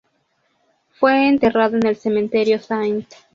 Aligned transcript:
Fue 0.93 1.27
enterrado 1.27 1.77
en 1.77 1.85
el 1.85 1.95
Cementerio 1.95 2.55
St. 2.55 3.05